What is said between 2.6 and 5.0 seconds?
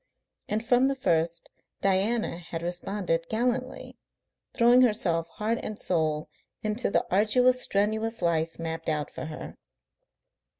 responded gallantly, throwing